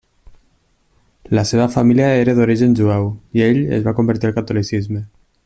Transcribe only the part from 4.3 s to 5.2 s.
al catolicisme.